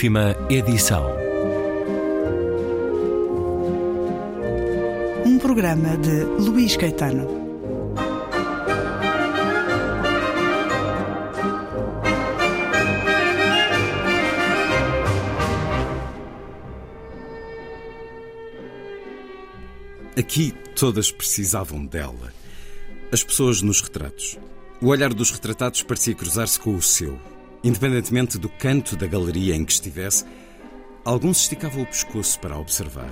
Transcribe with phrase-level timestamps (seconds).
[0.00, 1.04] Última edição.
[5.26, 7.28] Um programa de Luís Caetano.
[20.18, 22.32] Aqui todas precisavam dela.
[23.12, 24.38] As pessoas nos retratos.
[24.80, 27.20] O olhar dos retratados parecia cruzar-se com o seu.
[27.62, 30.24] Independentemente do canto da galeria em que estivesse,
[31.04, 33.10] alguns esticavam o pescoço para observar.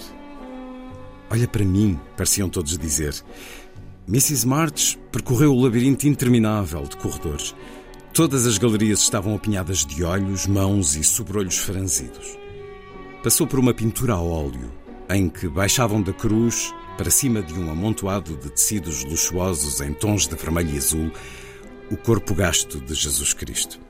[1.30, 3.14] Olha para mim, pareciam todos dizer.
[4.08, 4.46] Mrs.
[4.46, 7.54] March percorreu o labirinto interminável de corredores.
[8.14, 12.38] Todas as galerias estavam apinhadas de olhos, mãos e sobrolhos franzidos.
[13.22, 14.72] Passou por uma pintura a óleo,
[15.10, 20.26] em que baixavam da cruz para cima de um amontoado de tecidos luxuosos em tons
[20.26, 21.12] de vermelho e azul
[21.90, 23.87] o corpo gasto de Jesus Cristo.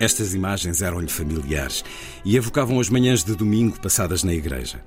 [0.00, 1.84] Estas imagens eram-lhe familiares
[2.24, 4.84] e evocavam as manhãs de domingo passadas na igreja.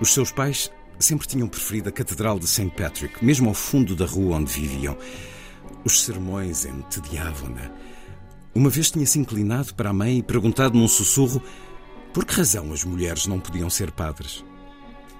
[0.00, 2.70] Os seus pais sempre tinham preferido a Catedral de St.
[2.70, 4.96] Patrick, mesmo ao fundo da rua onde viviam.
[5.84, 7.70] Os sermões entediavam-na.
[8.54, 11.42] Uma vez tinha-se inclinado para a mãe e perguntado num sussurro
[12.12, 14.44] por que razão as mulheres não podiam ser padres.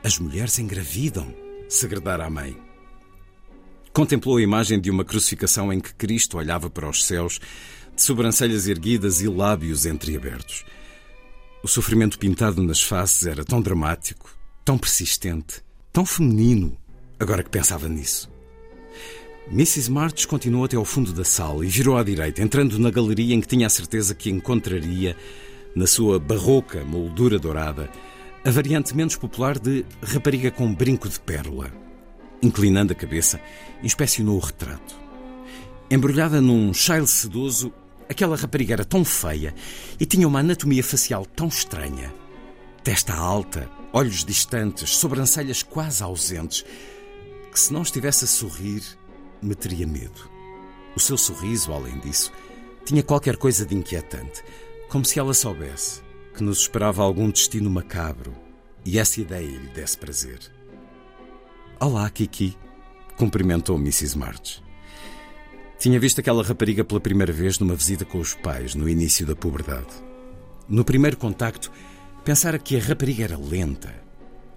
[0.05, 1.35] As mulheres engravidam,
[1.69, 2.57] segredara a mãe.
[3.93, 7.41] Contemplou a imagem de uma crucificação em que Cristo olhava para os céus
[7.95, 10.65] de sobrancelhas erguidas e lábios entreabertos.
[11.63, 14.31] O sofrimento pintado nas faces era tão dramático,
[14.65, 16.77] tão persistente, tão feminino,
[17.19, 18.31] agora que pensava nisso.
[19.51, 19.91] Mrs.
[19.91, 23.41] March continuou até ao fundo da sala e virou à direita, entrando na galeria em
[23.41, 25.17] que tinha a certeza que encontraria,
[25.75, 27.91] na sua barroca moldura dourada,
[28.45, 31.71] a variante menos popular de rapariga com brinco de pérola.
[32.43, 33.41] Inclinando a cabeça,
[33.83, 34.97] inspecionou o retrato.
[35.91, 37.73] Embrulhada num chale sedoso,
[38.15, 39.53] Aquela rapariga era tão feia
[39.99, 42.15] e tinha uma anatomia facial tão estranha.
[42.85, 46.65] Testa alta, olhos distantes, sobrancelhas quase ausentes,
[47.51, 48.85] que se não estivesse a sorrir,
[49.43, 50.31] me teria medo.
[50.95, 52.33] O seu sorriso, além disso,
[52.85, 54.45] tinha qualquer coisa de inquietante,
[54.89, 56.01] como se ela soubesse
[56.37, 58.33] que nos esperava algum destino macabro
[58.85, 60.39] e essa ideia lhe desse prazer.
[61.81, 62.57] Olá, Kiki,
[63.17, 64.17] cumprimentou Mrs.
[64.17, 64.64] March.
[65.85, 69.37] Tinha visto aquela rapariga pela primeira vez numa visita com os pais, no início da
[69.37, 69.93] puberdade.
[70.67, 71.71] No primeiro contacto,
[72.25, 73.95] pensara que a rapariga era lenta,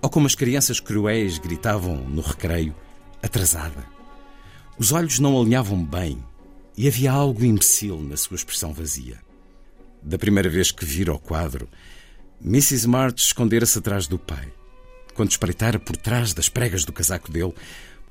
[0.01, 2.73] ou como as crianças cruéis gritavam no recreio,
[3.21, 3.85] atrasada.
[4.79, 6.17] Os olhos não alinhavam bem
[6.77, 9.19] e havia algo imbecil na sua expressão vazia.
[10.01, 11.67] Da primeira vez que vira o quadro,
[12.41, 12.87] Mrs.
[12.87, 14.47] March escondera-se atrás do pai.
[15.13, 17.53] Quando espreitara por trás das pregas do casaco dele,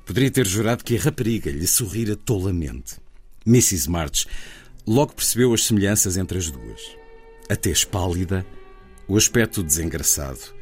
[0.05, 3.06] poderia ter jurado que a rapariga lhe sorrira tolamente.
[3.47, 3.89] Mrs.
[3.89, 4.25] March
[4.85, 6.81] logo percebeu as semelhanças entre as duas.
[7.49, 8.45] A tez pálida,
[9.07, 10.53] o aspecto desengraçado.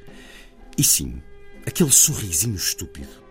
[0.78, 1.20] E sim,
[1.66, 3.26] aquele sorrisinho estúpido.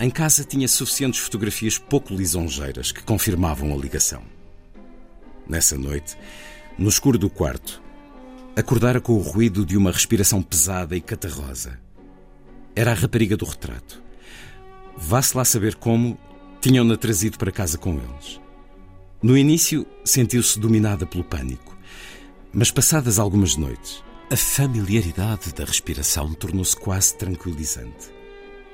[0.00, 4.24] Em casa tinha suficientes fotografias pouco lisonjeiras que confirmavam a ligação.
[5.48, 6.16] Nessa noite,
[6.76, 7.80] no escuro do quarto,
[8.56, 11.78] acordara com o ruído de uma respiração pesada e catarrosa.
[12.74, 14.02] Era a rapariga do retrato.
[14.96, 16.18] Vá-se lá saber como
[16.60, 18.41] tinham-na trazido para casa com eles.
[19.22, 21.76] No início, sentiu-se dominada pelo pânico.
[22.52, 28.10] Mas passadas algumas noites, a familiaridade da respiração tornou-se quase tranquilizante.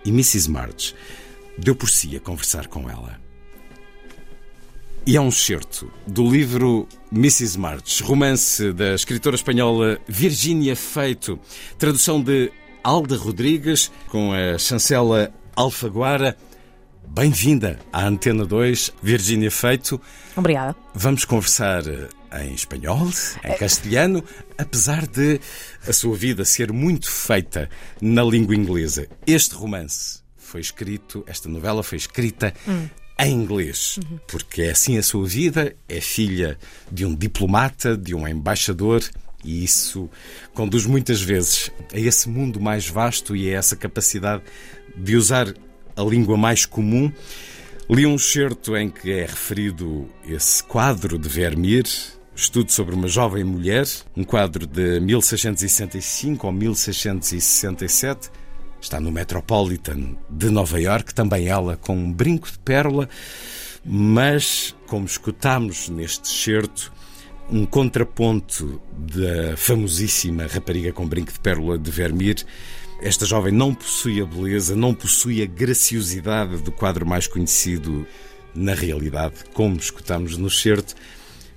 [0.06, 0.50] E Mrs.
[0.50, 0.94] March
[1.58, 3.20] deu por si a conversar com ela.
[5.06, 7.58] E é um excerto do livro Mrs.
[7.58, 11.38] March, romance da escritora espanhola Virginia Feito,
[11.78, 12.50] tradução de
[12.82, 16.36] Alda Rodrigues, com a chancela Alfaguara.
[17.10, 20.00] Bem-vinda à Antena 2, Virgínia Feito.
[20.36, 20.76] Obrigada.
[20.94, 22.08] Vamos conversar eh,
[22.44, 23.08] em espanhol,
[23.44, 24.22] em castelhano,
[24.56, 25.40] apesar de
[25.86, 27.68] a sua vida ser muito feita
[28.00, 29.08] na língua inglesa.
[29.26, 32.88] Este romance foi escrito, esta novela foi escrita hum.
[33.18, 34.18] em inglês, uhum.
[34.28, 36.56] porque é assim a sua vida, é filha
[36.90, 39.02] de um diplomata, de um embaixador.
[39.44, 40.10] E isso
[40.52, 44.42] conduz muitas vezes a esse mundo mais vasto e a essa capacidade
[44.96, 45.54] de usar
[45.98, 47.12] a língua mais comum.
[47.90, 51.84] Li um certo em que é referido esse quadro de Vermeer,
[52.36, 53.84] estudo sobre uma jovem mulher,
[54.16, 58.30] um quadro de 1665 ou 1667.
[58.80, 63.08] Está no Metropolitan de Nova York, também ela com um brinco de pérola,
[63.84, 66.92] mas, como escutamos neste certo,
[67.50, 72.44] um contraponto da famosíssima rapariga com brinco de pérola de Vermeer
[73.00, 78.06] esta jovem não possui a beleza, não possui a graciosidade do quadro mais conhecido
[78.54, 80.94] na realidade, como escutamos no certo.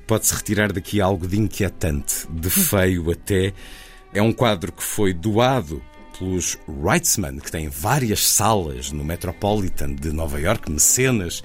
[0.05, 3.53] pode-se retirar daqui algo de inquietante, de feio até.
[4.13, 5.81] É um quadro que foi doado
[6.19, 11.41] pelos Wrightsman, que têm várias salas no Metropolitan de Nova York, mecenas,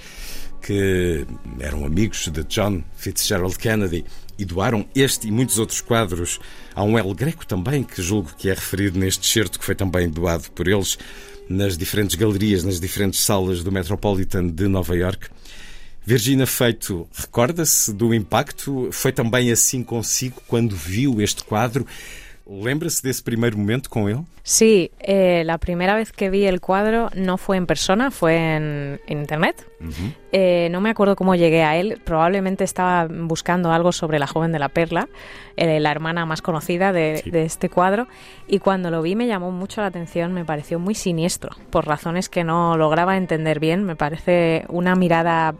[0.60, 1.26] que
[1.60, 4.04] eram amigos de John Fitzgerald Kennedy
[4.38, 6.38] e doaram este e muitos outros quadros
[6.74, 10.08] a um El Greco também, que julgo que é referido neste certo, que foi também
[10.08, 10.98] doado por eles
[11.48, 15.28] nas diferentes galerias, nas diferentes salas do Metropolitan de Nova York.
[16.04, 18.88] Virginia Feito, recorda-se do impacto?
[18.92, 21.84] Foi também assim consigo quando viu este quadro?
[22.48, 24.20] ¿Lembra-se de ese primer momento con él?
[24.44, 29.00] Sí, eh, la primera vez que vi el cuadro no fue en persona, fue en,
[29.08, 29.66] internet.
[30.31, 34.52] Eh, no me acuerdo cómo llegué a él, probablemente estaba buscando algo sobre la joven
[34.52, 35.08] de la perla,
[35.56, 38.06] eh, la hermana más conocida de, de, este cuadro,
[38.46, 42.28] y cuando lo vi me llamó mucho la atención, me pareció muy siniestro, por razones
[42.28, 45.56] que no lograba entender bien, me parece una mirada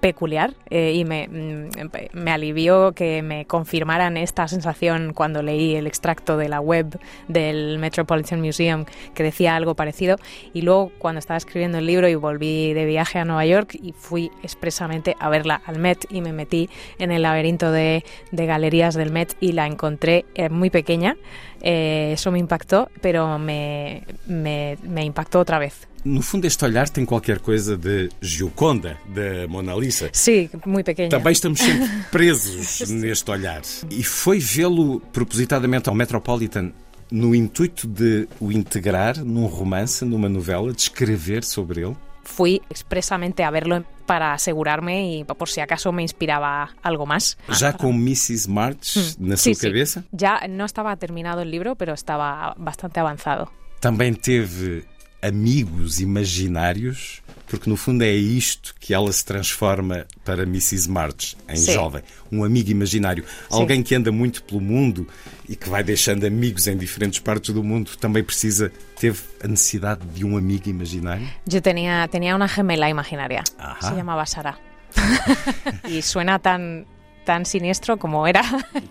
[0.00, 1.70] peculiar eh, y me, mm,
[2.12, 6.98] me, alivió que me confirmaran esta sensación cuando leí el extracto de la web
[7.28, 8.84] del Metropolitan Museum
[9.14, 10.16] que decía algo parecido
[10.52, 13.92] y luego cuando estaba escribiendo el libro y volví de viaje a Nueva York y
[13.92, 18.94] fui expresamente a verla al Met y me metí en el laberinto de, de galerías
[18.94, 21.16] del Met y la encontré eh, muy pequeña.
[21.62, 26.88] Eh, eso me impactó, pero me, me, me impactó otra vez No fundo, este olhar
[26.88, 30.08] tem qualquer coisa de Gioconda, da Mona Lisa.
[30.12, 31.08] Sim, muito pequena.
[31.08, 33.62] Também estamos sempre presos neste olhar.
[33.90, 36.72] E foi vê-lo propositadamente ao Metropolitan
[37.10, 41.96] no intuito de o integrar num romance, numa novela, de escrever sobre ele?
[42.22, 47.36] Fui expressamente a verlo para asegurarme y por si acaso me inspiraba algo más.
[47.58, 48.48] ¿Ya con Mrs.
[48.48, 49.28] March mm.
[49.28, 50.02] na sí, sua cabeça?
[50.02, 50.06] Sí.
[50.12, 53.50] Ya no estaba terminado el libro, pero estaba bastante avanzado.
[53.80, 54.84] Também teve
[55.22, 60.88] amigos imaginários, porque no fundo é isto que ela se transforma para Mrs.
[60.90, 61.72] March, em Sim.
[61.72, 62.02] jovem.
[62.30, 63.24] Um amigo imaginário.
[63.24, 63.60] Sim.
[63.60, 65.06] Alguém que anda muito pelo mundo
[65.48, 70.00] e que vai deixando amigos em diferentes partes do mundo, também precisa, teve a necessidade
[70.06, 71.28] de um amigo imaginário?
[71.50, 73.42] Eu tinha, tinha uma gemela imaginária.
[73.80, 74.58] Se chamava Sara.
[75.88, 76.86] e suena tan
[77.26, 78.42] tan siniestro como era.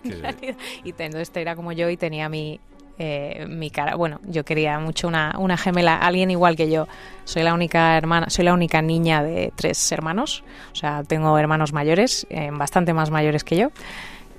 [0.83, 2.59] y entonces era como yo y tenía mi,
[2.97, 3.95] eh, mi cara.
[3.95, 6.87] Bueno, yo quería mucho una, una gemela, alguien igual que yo.
[7.23, 10.43] Soy la única hermana, soy la única niña de tres hermanos.
[10.71, 13.69] O sea, tengo hermanos mayores, eh, bastante más mayores que yo.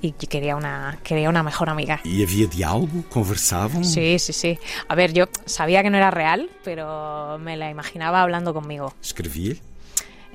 [0.02, 2.00] y quería una, quería una mejor amiga.
[2.04, 3.02] ¿Y había diálogo?
[3.10, 3.84] ¿Conversaban?
[3.84, 4.58] Sí, sí, sí.
[4.88, 8.94] A ver, yo sabía que no era real, pero me la imaginaba hablando conmigo.
[9.02, 9.54] ¿Escribía?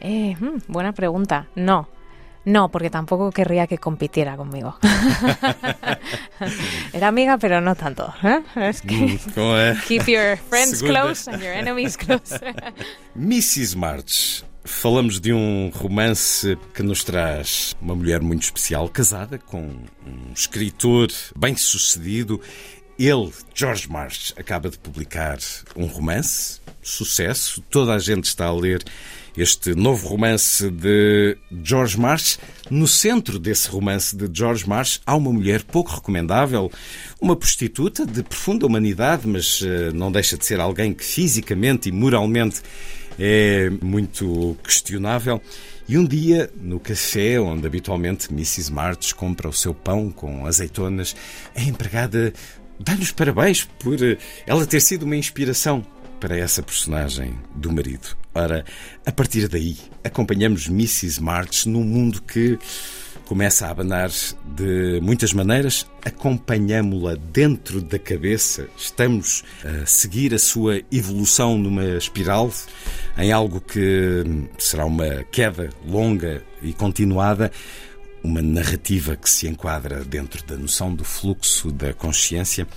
[0.01, 1.47] Eh, hmm, buena pregunta.
[1.56, 1.88] No.
[2.43, 4.75] No, porque tampoco querría que compitiera conmigo.
[6.93, 8.11] Era amiga, pero no tanto.
[8.23, 8.41] ¿eh?
[8.55, 12.39] Es que mm, keep your friends close and your enemies close.
[13.15, 13.75] Mrs.
[13.75, 14.43] March.
[14.63, 19.71] Falamos de um romance que nos traz uma mulher muito especial, casada com
[20.05, 22.39] um escritor bem-sucedido.
[22.97, 25.39] Ele, George March, acaba de publicar
[25.75, 28.83] um romance, sucesso, toda a gente está a ler
[29.36, 32.38] este novo romance de George Marsh.
[32.69, 36.72] No centro desse romance de George Marsh há uma mulher pouco recomendável,
[37.19, 41.92] uma prostituta de profunda humanidade, mas uh, não deixa de ser alguém que fisicamente e
[41.92, 42.61] moralmente
[43.19, 45.42] é muito questionável.
[45.88, 48.71] E um dia, no café onde habitualmente Mrs.
[48.71, 51.16] March compra o seu pão com azeitonas,
[51.56, 52.33] a empregada
[52.80, 55.85] dá-lhe os parabéns por eh, ela ter sido uma inspiração
[56.21, 58.16] para essa personagem do marido.
[58.33, 58.63] Ora,
[59.06, 61.21] a partir daí, acompanhamos Mrs.
[61.21, 62.57] March num mundo que
[63.25, 64.11] começa a abanar
[64.56, 72.54] de muitas maneiras, acompanhamos-la dentro da cabeça, estamos a seguir a sua evolução numa espiral,
[73.18, 74.23] em algo que
[74.59, 77.51] será uma queda longa e continuada,
[78.23, 82.68] uma narrativa que se enquadra dentro da noção do fluxo da consciência.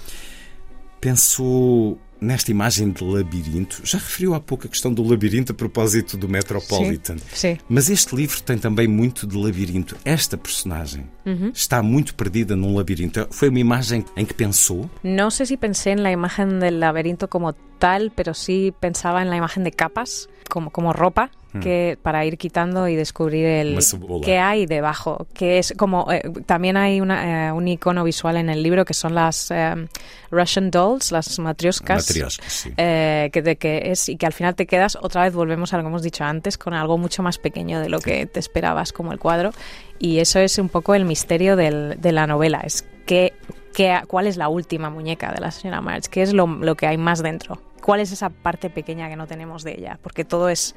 [1.01, 6.17] Penso nesta imagem de labirinto, já referiu há pouco a questão do labirinto a propósito
[6.17, 7.19] do Metropolitan.
[7.19, 7.59] Sim, sim.
[7.69, 9.97] Mas este livro tem também muito de labirinto.
[10.05, 11.51] Esta personagem uhum.
[11.53, 13.27] está muito perdida num labirinto.
[13.31, 14.89] Foi uma imagem em que pensou?
[15.03, 19.63] Não sei se pensei na imagem do labirinto como tal, pero sí pensaba na imagem
[19.63, 21.29] de capas, como, como ropa.
[21.53, 21.61] Hmm.
[21.61, 23.79] que para ir quitando y descubrir el
[24.25, 28.51] qué hay debajo, que es como eh, también hay una, eh, un icono visual en
[28.51, 29.87] el libro que son las eh,
[30.33, 32.73] Russian dolls, las matrioscas, sí.
[32.75, 35.85] que, de, que es y que al final te quedas otra vez volvemos a lo
[35.85, 39.13] que hemos dicho antes con algo mucho más pequeño de lo que te esperabas como
[39.13, 39.53] el cuadro
[40.01, 43.33] y eso es un poco el misterio del, de la novela, es que,
[43.73, 46.89] que, cuál es la última muñeca de la señora March, qué es lo, lo que
[46.89, 50.49] hay más dentro cuál es esa parte pequeña que no tenemos de ella, porque todo
[50.49, 50.75] es,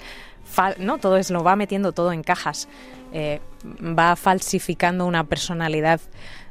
[0.78, 2.68] no, todo es lo va metiendo todo en cajas,
[3.14, 3.40] eh,
[3.82, 6.02] va falsificando una personalidad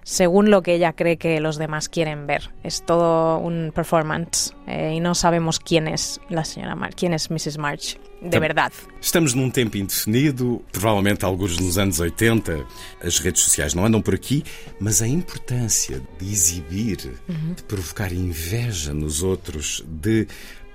[0.06, 2.54] según lo que ella cree que los demás quieren ver.
[2.62, 7.28] Es todo un performance eh, y no sabemos quién es la señora March, quién es
[7.28, 7.58] Mrs.
[7.58, 8.72] March de verdade.
[9.02, 12.64] Estamos num tempo indefinido, provavelmente alguns nos anos 80,
[13.04, 14.44] as redes sociais não andam por aqui,
[14.80, 17.54] mas a importância de exibir, uhum.
[17.54, 20.28] de provocar inveja nos outros, de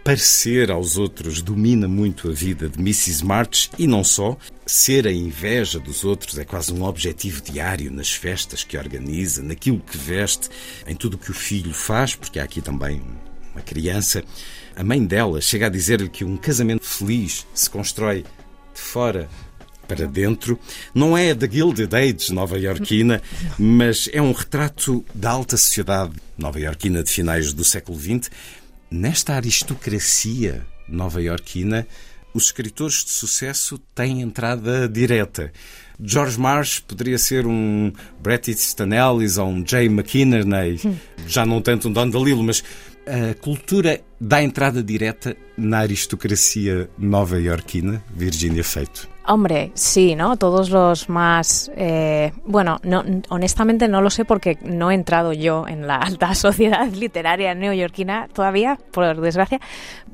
[0.03, 3.23] parecer aos outros domina muito a vida de Mrs.
[3.23, 4.37] March e não só.
[4.65, 9.79] Ser a inveja dos outros é quase um objetivo diário nas festas que organiza, naquilo
[9.79, 10.49] que veste,
[10.87, 13.01] em tudo o que o filho faz, porque há aqui também
[13.53, 14.23] uma criança.
[14.75, 18.23] A mãe dela chega a dizer-lhe que um casamento feliz se constrói
[18.73, 19.29] de fora
[19.87, 20.57] para dentro.
[20.95, 23.21] Não é da Gilded Age nova-iorquina,
[23.59, 28.29] mas é um retrato da alta sociedade nova-iorquina de finais do século XX
[28.91, 31.87] Nesta aristocracia nova-iorquina,
[32.33, 35.53] os escritores de sucesso têm entrada direta.
[35.97, 40.77] George Marsh poderia ser um Bret Easton Ellis ou um Jay McInerney,
[41.25, 42.61] já não tanto um Don DeLillo, mas
[43.07, 49.09] a cultura dá entrada direta na aristocracia nova-iorquina, Virginia Feito.
[49.25, 50.37] Hombre, sí, ¿no?
[50.37, 51.71] Todos los más...
[51.75, 56.35] Eh, bueno, no, honestamente no lo sé porque no he entrado yo en la alta
[56.35, 59.59] sociedad literaria neoyorquina todavía, por desgracia,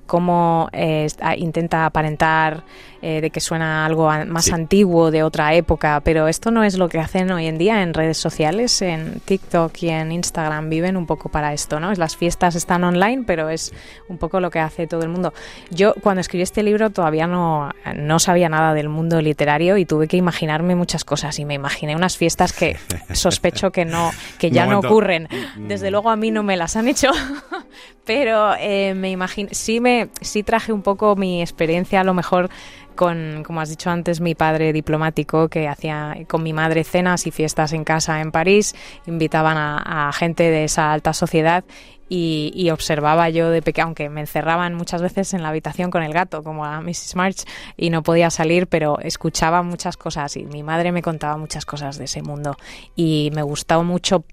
[0.06, 2.64] como eh, intenta aparentar
[3.02, 6.90] eh, de que suena algo más antiguo de otra época, pero esto no es lo
[6.90, 11.06] que hacen hoy en día en redes sociales, en TikTok y en Instagram viven un
[11.06, 11.94] poco para esto, ¿no?
[11.94, 13.74] Las fiestas están online, pero es
[14.08, 15.34] un poco lo que hace todo el mundo.
[15.70, 20.08] Yo cuando escribí este libro todavía no, no sabía nada del mundo literario y tuve
[20.08, 22.78] que imaginarme muchas cosas y me imaginé unas fiestas que
[23.14, 25.28] sospecho que no que ya no, ocurren.
[25.56, 25.68] Mm.
[25.68, 27.12] Desde luego a mí no me las han hecho,
[28.06, 32.50] pero eh, me imagino sí me sí traje un poco mi experiencia a lo mejor
[32.98, 37.32] con, como has dicho antes, mi padre diplomático que hacía con mi madre cenas y
[37.32, 38.76] fiestas en casa en París,
[39.06, 41.64] invitaban a, gente de esa alta sociedad
[42.10, 46.14] y, observaba yo de pequeño, aunque me encerraban muchas veces en la habitación con el
[46.14, 47.16] gato, como a Mrs.
[47.16, 47.46] March,
[47.78, 51.98] y no podía salir, pero escuchaba muchas cosas y mi madre me contaba muchas cosas
[51.98, 52.58] de ese mundo
[52.96, 54.26] y me gustaba mucho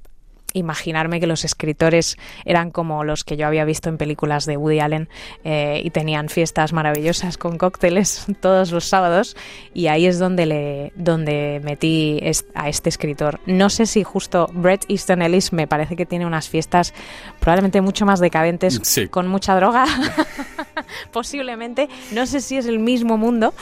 [0.54, 4.80] imaginarme que los escritores eran como los que yo había visto en películas de Woody
[4.80, 5.08] Allen
[5.44, 9.36] eh, y tenían fiestas maravillosas con cócteles todos los sábados
[9.74, 12.20] y ahí es donde le donde metí
[12.54, 13.40] a este escritor.
[13.46, 16.94] No sé si justo Bret Easton Ellis me parece que tiene unas fiestas
[17.40, 18.80] probablemente mucho más decadentes
[19.10, 19.84] con mucha droga.
[21.12, 23.54] Posiblemente, no sé si es el mismo mundo.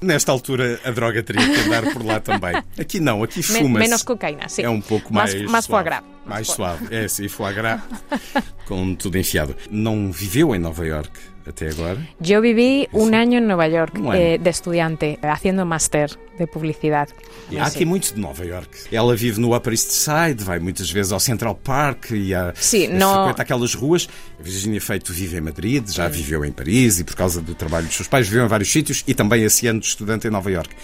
[0.00, 2.54] Nesta altura a droga teria que andar por lá também.
[2.78, 3.68] Aqui não, aqui fuma-se.
[3.68, 4.62] Menos cocaína, sim.
[4.62, 5.34] É um pouco mais.
[5.50, 6.15] Mais foie gras.
[6.26, 7.80] Mais suave, é sim, foie gras,
[8.66, 9.54] com tudo enfiado.
[9.70, 11.12] Não viveu em Nova York
[11.46, 11.98] até agora?
[12.20, 17.12] Yo viví un año en Nueva York eh, de estudiante, haciendo máster de publicidade.
[17.50, 18.88] E há aqui muito de Nova York.
[18.90, 22.88] Ela vive no Upper East Side, vai muitas vezes ao Central Park e a, Sim,
[22.88, 23.14] no...
[23.14, 24.08] frequenta aquelas ruas.
[24.38, 27.86] A Virginia Feito vive em Madrid, já viveu em Paris e por causa do trabalho
[27.86, 30.50] dos seus pais viveu em vários sítios e também esse ano de estudante em Nova
[30.50, 30.74] York.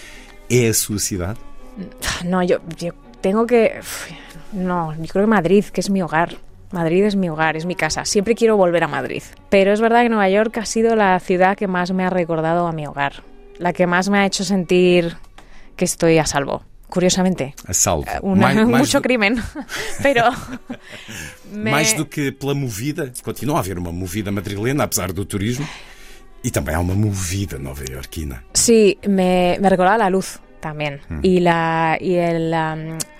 [0.49, 1.39] É a sua cidade?
[2.23, 2.93] Não, eu, eu
[3.23, 3.79] tenho que...
[4.51, 6.35] No, yo creo que Madrid, que es mi hogar.
[6.71, 8.03] Madrid es mi hogar, es mi casa.
[8.03, 9.23] Siempre quiero volver a Madrid.
[9.49, 12.67] Pero es verdad que Nueva York ha sido la ciudad que más me ha recordado
[12.67, 13.23] a mi hogar.
[13.57, 15.15] La que más me ha hecho sentir
[15.75, 16.63] que estoy a salvo.
[16.89, 17.55] Curiosamente.
[17.65, 18.03] A salvo.
[18.07, 19.01] Eh, Una, mais, mucho do...
[19.01, 19.41] crimen.
[20.03, 20.25] Pero.
[21.51, 21.71] me...
[21.71, 25.65] Mais do que pela movida, continua a haver uma movida madrilena, apesar do turismo.
[26.43, 28.43] E também há uma movida nova-iorquina.
[28.53, 30.41] Sí, me, me recordaba la luz.
[30.63, 31.01] También.
[31.09, 31.19] Mm.
[31.21, 32.53] Y, la, y el,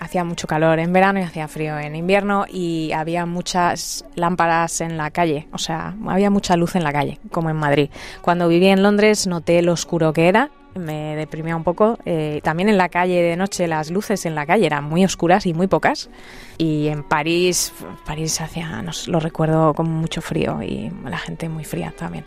[0.00, 4.96] hacía mucho calor en verano y hacía frío en invierno y había muchas lámparas en
[4.96, 7.90] la calle, o sea, había mucha luz en la calle, como en Madrid.
[8.22, 11.98] Cuando viví en Londres noté lo oscuro que era me deprimía un poco.
[12.04, 15.46] Eh, también en la calle de noche las luces en la calle eran muy oscuras
[15.46, 16.10] y muy pocas.
[16.58, 17.72] Y en París,
[18.04, 22.24] París hacía, lo recuerdo con mucho frío y la gente muy fría también.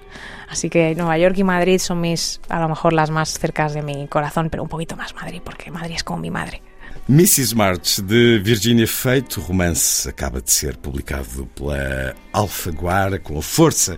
[0.50, 3.82] Así que Nueva York y Madrid son mis, a lo mejor las más cercas de
[3.82, 6.62] mi corazón, pero un poquito más Madrid, porque Madrid es como mi madre.
[7.10, 7.56] Mrs.
[7.56, 13.98] March, de Virginia Feito, romance acaba de ser publicado pela Alfaguara, com a força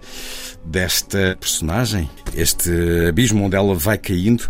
[0.63, 2.69] desta personagem, este
[3.09, 4.47] abismo onde ela vai caindo.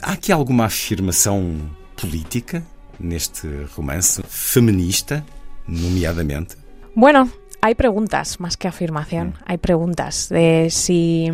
[0.00, 2.62] Há aqui alguma afirmação política
[2.98, 3.46] neste
[3.76, 5.22] romance, feminista,
[5.66, 6.56] nomeadamente?
[6.94, 9.28] Bueno, hay preguntas más que afirmación.
[9.28, 9.42] Mm.
[9.44, 11.30] Hay preguntas de si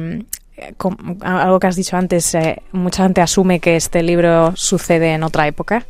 [1.21, 5.47] algo que has dicho antes, eh, mucha gente asume que este libro sucede en otra
[5.47, 5.87] época,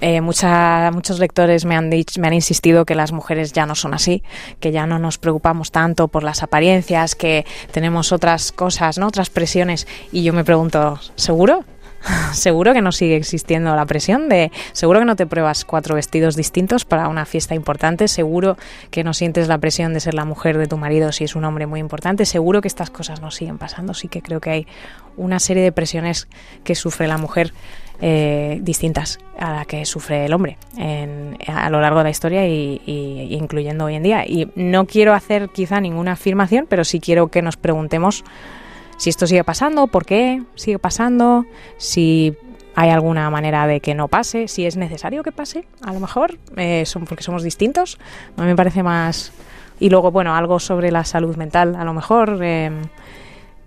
[0.00, 3.74] eh, mucha, muchos lectores me han, dicho, me han insistido que las mujeres ya no
[3.74, 4.22] son así,
[4.60, 9.08] que ya no nos preocupamos tanto por las apariencias, que tenemos otras cosas, ¿no?
[9.08, 9.86] otras presiones.
[10.12, 11.64] Y yo me pregunto, ¿seguro?
[12.32, 16.36] seguro que no sigue existiendo la presión de seguro que no te pruebas cuatro vestidos
[16.36, 18.56] distintos para una fiesta importante, seguro
[18.90, 21.44] que no sientes la presión de ser la mujer de tu marido si es un
[21.44, 24.66] hombre muy importante, seguro que estas cosas no siguen pasando, sí que creo que hay
[25.16, 26.28] una serie de presiones
[26.64, 27.52] que sufre la mujer
[28.00, 30.56] eh, distintas a la que sufre el hombre
[31.48, 32.80] a lo largo de la historia y,
[33.30, 34.24] incluyendo hoy en día.
[34.24, 38.22] Y no quiero hacer quizá ninguna afirmación, pero sí quiero que nos preguntemos
[38.98, 41.46] si esto sigue pasando, por qué sigue pasando,
[41.78, 42.34] si
[42.74, 46.38] hay alguna manera de que no pase, si es necesario que pase, a lo mejor,
[46.56, 47.98] eh, son porque somos distintos.
[48.36, 49.32] A mí me parece más...
[49.80, 52.40] Y luego, bueno, algo sobre la salud mental, a lo mejor...
[52.42, 52.70] Eh,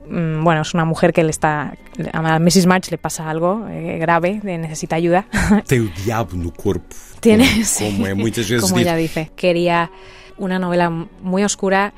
[0.08, 1.76] Mm, bueno, es una mujer que le está
[2.12, 2.66] a Mrs.
[2.66, 5.28] March le pasa algo eh, grave, necesita ayuda.
[5.68, 6.96] Tiene el diablo no cuerpo.
[7.20, 9.32] Tiene, como, sí, como, é muitas vezes como ella dice.
[9.36, 9.92] Quería
[10.38, 11.94] una novela muy oscura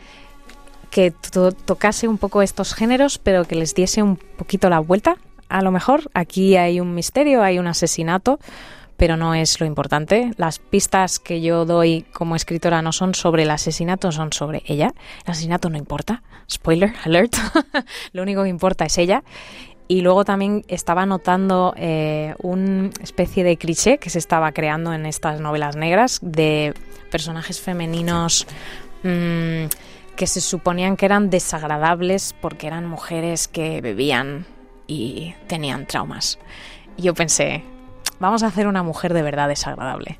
[0.93, 5.17] que to tocase un poco estos géneros, pero que les diese un poquito la vuelta.
[5.49, 8.39] A lo mejor aquí hay un misterio, hay un asesinato,
[8.95, 10.33] pero no es lo importante.
[10.37, 14.93] Las pistas que yo doy como escritora no son sobre el asesinato, son sobre ella.
[15.25, 16.21] El asesinato no importa.
[16.49, 17.35] Spoiler alert.
[18.13, 19.23] lo único que importa es ella.
[19.87, 25.07] Y luego también estaba notando eh, una especie de cliché que se estaba creando en
[25.07, 26.75] estas novelas negras de
[27.09, 28.45] personajes femeninos
[29.01, 29.65] mmm,
[30.15, 34.45] que se suponían que eran desagradables porque eran mujeres que bebían
[34.87, 36.39] y tenían traumas.
[36.97, 37.63] Y yo pensé,
[38.19, 40.19] vamos a hacer una mujer de verdad desagradable.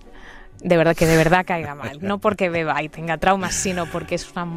[0.60, 2.00] De verdad, que de verdad caiga mal.
[2.02, 4.48] No porque beba y tenga traumas, sino porque es una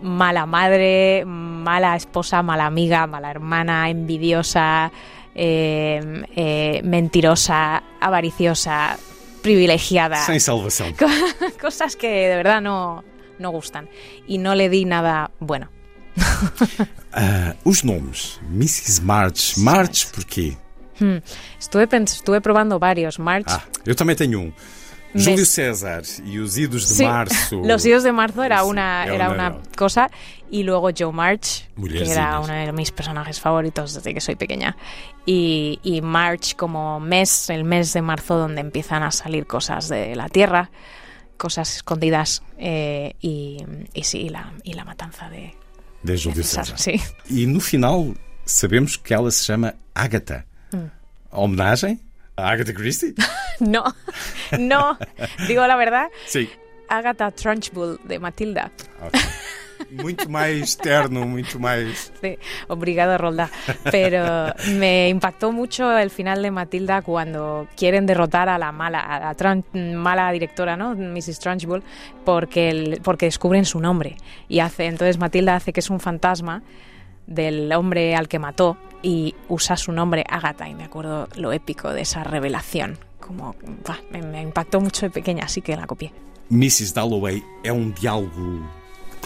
[0.00, 4.90] mala madre, mala esposa, mala amiga, mala hermana, envidiosa,
[5.34, 8.96] eh, eh, mentirosa, avariciosa,
[9.42, 10.24] privilegiada.
[10.24, 10.94] Sin salvación.
[11.60, 13.04] Cosas que de verdad no,
[13.38, 13.88] no gustan.
[14.26, 15.68] Y no le di nada bueno.
[16.18, 18.40] uh, os nomes.
[18.50, 19.00] Mrs.
[19.02, 19.58] March.
[19.58, 20.56] March por quê?
[21.00, 21.18] Hmm.
[21.58, 23.18] Estuve, estuve probando varios.
[23.18, 23.46] March.
[23.48, 24.52] Ah, eu também tenho um.
[25.14, 27.60] Júlio César y los idos de sí, marzo.
[27.64, 30.10] Los idos de marzo era una, era una cosa.
[30.50, 34.76] Y luego Joe March, que era uno de mis personajes favoritos desde que soy pequeña.
[35.26, 40.14] Y, y, March como mes, el mes de marzo donde empiezan a salir cosas de
[40.16, 40.70] la tierra,
[41.38, 42.42] cosas escondidas.
[42.58, 45.54] Eh, y, y, sí, y la, y la matanza de,
[46.02, 46.76] de Júlio César.
[47.30, 50.44] E no final sabemos que ela se chama Agatha.
[50.72, 50.90] Hum.
[51.30, 51.98] Homenagem
[52.36, 53.14] a Agatha Christie?
[53.60, 53.84] no,
[54.58, 54.98] no.
[55.46, 56.08] Digo la verdad.
[56.26, 56.48] Sí.
[56.88, 58.70] Agatha Trunchbull, de Matilda.
[59.06, 59.20] Okay.
[59.90, 62.12] Muito mais terno, muito más.
[62.20, 62.38] Sí,
[62.68, 63.50] obrigado, Rolda.
[63.90, 69.34] Pero me impactó mucho el final de Matilda cuando quieren derrotar a la mala, a
[69.34, 69.62] la
[69.94, 70.94] mala directora, ¿no?
[70.94, 71.38] Mrs.
[71.38, 71.82] Trunchbull,
[72.24, 74.16] porque, el, porque descubren su nombre.
[74.48, 76.62] Y hace, entonces Matilda hace que es un fantasma
[77.26, 81.92] del hombre al que mató y usa su nombre Agatha y me acuerdo lo épico
[81.92, 82.98] de esa revelación.
[83.20, 83.54] Como
[83.86, 86.12] bah, me, me impactou muito de pequena, así que la copié.
[86.50, 86.94] Mrs.
[86.94, 88.62] Dalloway é um diálogo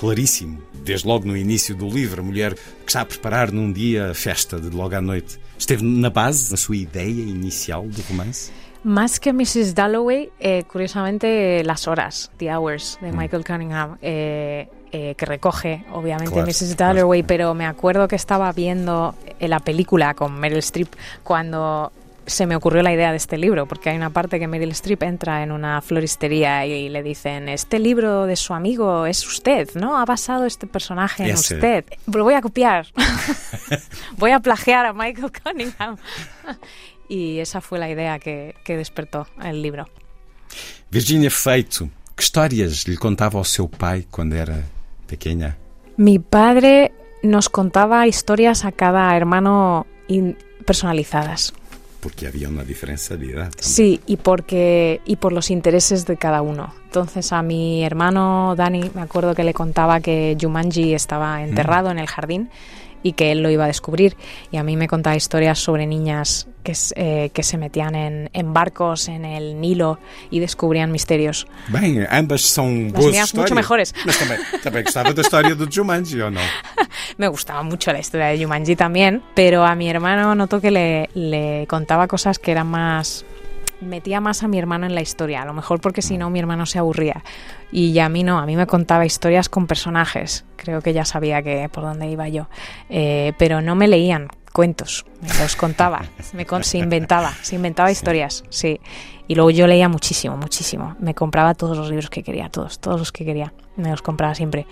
[0.03, 4.11] claríssimo, desde logo no início do livro, a mulher que está a preparar num dia
[4.11, 5.39] a festa de logo à noite.
[5.57, 8.51] Esteve na base, na sua ideia inicial do romance?
[8.83, 9.75] Más que Mrs.
[9.75, 13.17] Dalloway, eh, curiosamente las horas, The Hours, de mm.
[13.17, 13.97] Michael Cunningham.
[14.03, 16.77] Eh, eh, que recoge, obviamente, claro, Mrs.
[16.77, 17.29] Dalloway, claro.
[17.29, 20.89] pero me acuerdo que estaba viendo la película con Meryl Streep
[21.23, 21.91] cuando
[22.27, 25.03] se me ocurrió la idea de este libro, porque hay una parte que Meryl Streep
[25.03, 29.99] entra en una floristería y, le dicen, este libro de su amigo es usted, ¿no?
[29.99, 31.85] Ha basado este personaje en usted.
[32.13, 32.87] Lo voy a copiar.
[34.17, 35.97] voy a plagiar a Michael Cunningham.
[37.09, 39.89] y esa fue la idea que, que despertó el libro.
[40.91, 44.63] Virginia Feito, que histórias lhe contava ao seu pai quando era
[45.07, 45.57] pequeña?
[45.97, 49.87] Mi padre nos contaba historias a cada hermano
[50.67, 51.55] personalizadas.
[52.03, 53.51] Porque había una diferencia de edad.
[53.51, 53.63] También.
[53.63, 56.75] Sí, y porque y por los intereses de cada uno.
[56.87, 61.93] Entonces a mi hermano Dani me acuerdo que le contaba que Jumanji estaba enterrado mm.
[61.93, 62.51] en el jardín
[63.03, 64.17] y que él lo iba a descubrir.
[64.51, 68.53] Y a mí me contaba historias sobre niñas que, eh, que se metían en, en,
[68.53, 69.99] barcos en el Nilo
[70.31, 71.47] y descubrían misterios.
[71.69, 73.35] Bem, ambas son Las histórias.
[73.35, 73.95] mucho mejores.
[74.05, 76.41] Mas também, também gostava da história do Jumanji, ¿o no?
[77.19, 81.11] me gustaba mucho la historia de Jumanji también, pero a mi hermano noto que le,
[81.15, 83.25] le contaba cosas que eran más
[83.83, 86.39] metía más a mi hermano en la historia, a lo mejor porque si no mi
[86.39, 87.23] hermano se aburría.
[87.71, 91.43] Y a mí no, a mí me contaba historias con personajes, creo que ya sabía
[91.43, 92.49] que por dónde iba yo,
[92.89, 96.03] eh, pero no me leían cuentos, me los contaba,
[96.35, 98.81] me con- se inventaba, se inventaba historias, sí.
[99.29, 100.97] Y luego yo leía muchísimo, muchísimo.
[100.99, 103.55] Me compraba todos los libros que quería, todos, todos los que quería.
[103.77, 104.67] Me los compraba siempre.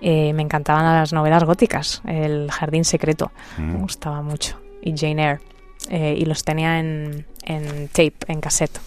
[0.00, 4.60] Eh, me encantaban las novelas góticas, El Jardín Secreto, me gustaba mucho.
[4.82, 5.40] Y Jane Eyre.
[5.88, 8.80] Eh, y los tenía en, en tape, en cassette.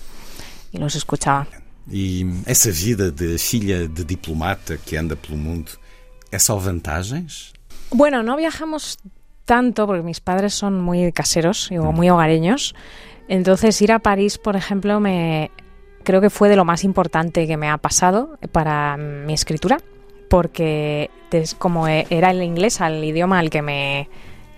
[0.72, 1.48] Y los escuchaba.
[1.90, 5.72] E essa vida de filha de diplomata que anda pelo mundo
[6.32, 7.54] é só vantagens?
[7.92, 8.98] Bueno, no viajamos
[9.46, 12.76] tanto porque mis padres son muy caseros y muy hogareños.
[13.30, 15.52] Entonces ir a París, por ejemplo, me
[16.04, 19.80] creo que fue de lo más importante que me ha pasado para mi escritura,
[20.30, 21.10] porque
[21.58, 24.10] como era el inglés, al idioma al que me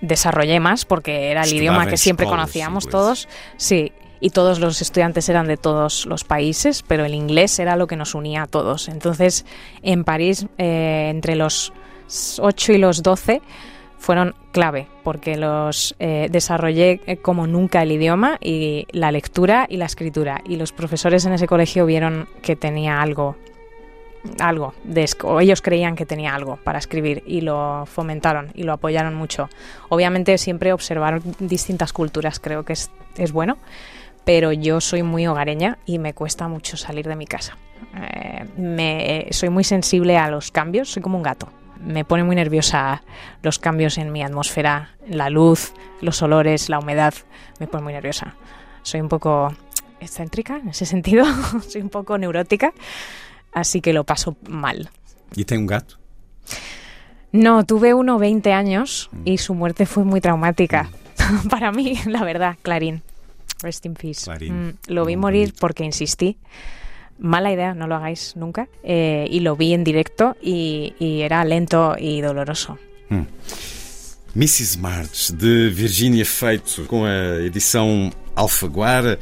[0.02, 2.92] desarrollé más, porque era el idioma que siempre conocíamos inglesas.
[2.92, 3.92] todos, sí.
[4.22, 7.96] Y todos los estudiantes eran de todos los países, pero el inglés era lo que
[7.96, 8.90] nos unía a todos.
[8.90, 9.46] Entonces,
[9.82, 11.72] en París, eh, entre los
[12.40, 13.42] 8 y los 12,
[13.98, 19.78] fueron clave porque los eh, desarrollé eh, como nunca el idioma y la lectura y
[19.78, 23.36] la escritura y los profesores en ese colegio vieron que tenía algo
[24.40, 28.74] algo de o ellos creían que tenía algo para escribir y lo fomentaron y lo
[28.74, 29.50] apoyaron mucho
[29.90, 33.58] obviamente siempre observar distintas culturas creo que es, es bueno
[34.26, 37.58] pero yo soy muy hogareña y me cuesta mucho salir de mi casa
[37.96, 41.48] Eh, me, soy muy sensible a los cambios soy como un gato
[41.80, 43.04] me pone muy nerviosa
[43.42, 47.14] los cambios en mi atmósfera, la luz, los olores, la humedad.
[47.60, 48.36] Me pone muy nerviosa.
[48.84, 49.54] Soy un poco
[50.00, 51.26] excéntrica en ese sentido,
[51.68, 52.74] soy un poco neurótica,
[53.54, 54.90] así que lo paso mal.
[55.38, 56.00] E tem um gato?
[57.32, 60.90] No, tuve uno 20 años y su muerte fue muy traumática
[61.50, 63.04] para mí, la verdad, Clarín.
[63.62, 64.24] Rest in peace.
[64.24, 64.68] Clarín.
[64.68, 66.38] Mm, lo vi morir porque insistí.
[67.20, 68.70] Mala idea, no lo hagáis nunca.
[68.84, 72.78] Eh, y lo vi en directo y, y era lento y doloroso.
[74.36, 74.78] Mrs.
[74.78, 79.20] March, de Virginia Feito, com a edição Alfaguara,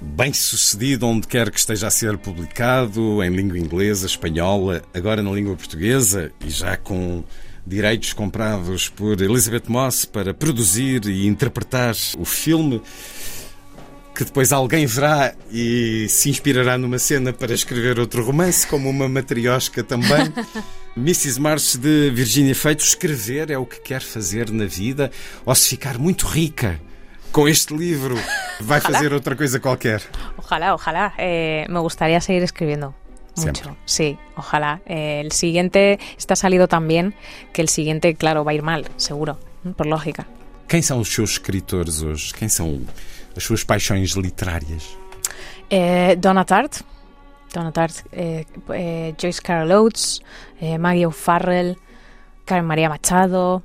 [0.00, 5.30] bem sucedido onde quer que esteja a ser publicado, em língua inglesa, espanhola, agora na
[5.30, 7.24] língua portuguesa e já com
[7.66, 12.80] direitos comprados por Elizabeth Moss para produzir e interpretar o filme.
[14.14, 19.08] Que depois alguém verá e se inspirará numa cena para escrever outro romance, como uma
[19.08, 20.32] matriosca também.
[20.96, 21.38] Mrs.
[21.38, 25.12] March de Virginia Feito, escrever é o que quer fazer na vida,
[25.46, 26.80] ou se ficar muito rica
[27.30, 28.16] com este livro,
[28.60, 30.02] vai fazer outra coisa qualquer.
[30.36, 31.12] Ojalá, ojalá.
[31.18, 32.94] Eh, me gustaría seguir escribiendo.
[33.36, 33.74] Mucho, Siempre.
[33.84, 34.80] sí, ojalá.
[34.86, 37.14] Eh, el siguiente está salido tan bien
[37.52, 39.38] que el siguiente, claro, va a ir mal, seguro,
[39.76, 40.26] por lógica.
[40.66, 42.34] Quem são os seus escritores hoje?
[42.34, 42.80] Quem são
[43.36, 44.96] as suas paixões literárias?
[45.70, 46.80] Eh, Donna Tartt,
[47.54, 48.44] Donna Tartt, eh,
[48.74, 50.20] eh, Joyce Carol Oates,
[50.60, 51.76] eh, Maggie O'Farrell,
[52.44, 53.62] Karen María Machado,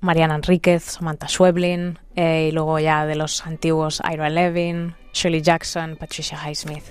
[0.00, 5.96] Mariana Enríquez, Samantha Schweblin, eh, y luego ya de los antiguos Ira Levin, Shirley Jackson,
[5.96, 6.84] Patricia Highsmith.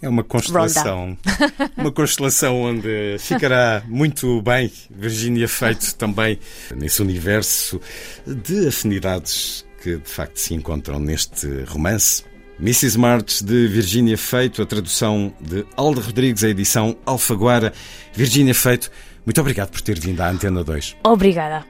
[0.00, 1.16] É uma constelação.
[1.76, 6.38] Uma constelação onde ficará muito bem Virginia Feito também
[6.74, 7.80] nesse universo
[8.26, 12.24] de afinidades que de facto se encontram neste romance.
[12.60, 12.98] Mrs.
[12.98, 17.72] March de Virginia Feito, a tradução de Aldo Rodrigues, a edição Alfaguara.
[18.12, 18.90] Virginia Feito,
[19.24, 20.96] muito obrigado por ter vindo à Antena 2.
[21.04, 21.64] Obrigada.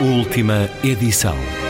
[0.00, 1.65] Última edição.